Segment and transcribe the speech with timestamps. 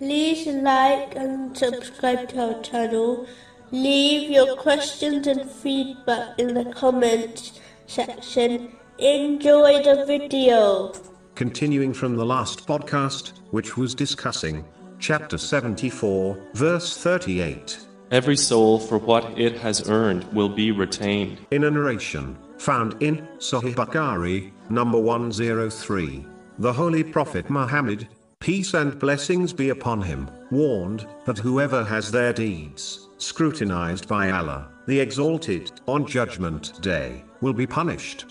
[0.00, 3.26] like and subscribe to our channel.
[3.70, 8.72] Leave your questions and feedback in the comments section.
[8.98, 10.92] Enjoy the video.
[11.34, 14.64] Continuing from the last podcast, which was discussing
[14.98, 17.78] chapter 74, verse 38.
[18.10, 21.38] Every soul for what it has earned will be retained.
[21.50, 26.26] In a narration found in Sahih Bukhari, number 103,
[26.58, 28.06] the Holy Prophet Muhammad,
[28.44, 34.68] peace and blessings be upon him, warned that whoever has their deeds scrutinized by Allah,
[34.86, 38.26] the Exalted, on Judgment Day, will be punished.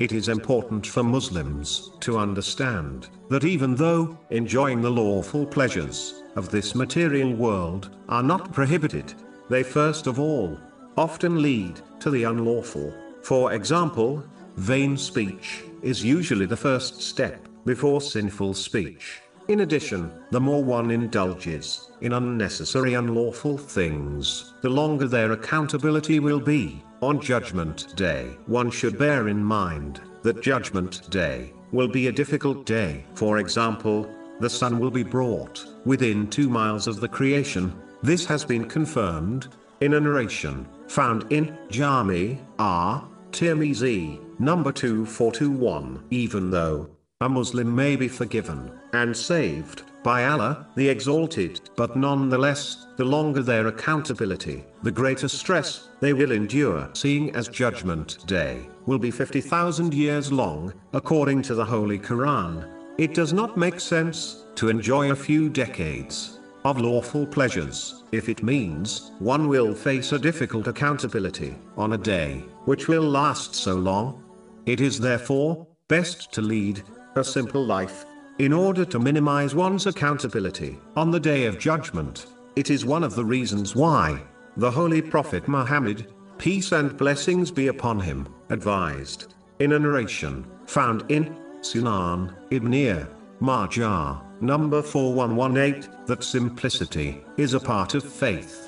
[0.00, 6.50] It is important for Muslims to understand that even though enjoying the lawful pleasures of
[6.50, 9.14] this material world are not prohibited,
[9.48, 10.58] they first of all
[10.98, 12.92] often lead to the unlawful.
[13.22, 14.22] For example,
[14.56, 19.22] vain speech is usually the first step before sinful speech.
[19.46, 26.40] In addition, the more one indulges in unnecessary unlawful things, the longer their accountability will
[26.40, 28.38] be on Judgment Day.
[28.46, 33.04] One should bear in mind that Judgment Day will be a difficult day.
[33.14, 37.70] For example, the sun will be brought within two miles of the creation.
[38.02, 39.48] This has been confirmed
[39.82, 43.06] in a narration found in Jami R.
[43.30, 46.02] Tirmizi, number 2421.
[46.10, 46.88] Even though
[47.24, 53.42] a Muslim may be forgiven and saved by Allah, the Exalted, but nonetheless, the longer
[53.42, 56.90] their accountability, the greater stress they will endure.
[56.92, 63.14] Seeing as Judgment Day will be 50,000 years long, according to the Holy Quran, it
[63.14, 69.12] does not make sense to enjoy a few decades of lawful pleasures, if it means
[69.18, 74.22] one will face a difficult accountability on a day which will last so long.
[74.66, 76.82] It is therefore best to lead
[77.16, 78.04] a simple life
[78.38, 82.26] in order to minimize one's accountability on the day of judgment.
[82.56, 84.22] It is one of the reasons why
[84.56, 91.04] the Holy Prophet Muhammad, peace and blessings be upon him, advised in a narration found
[91.10, 93.08] in Sunan Ibn
[93.40, 98.63] Majah, number 4118, that simplicity is a part of faith.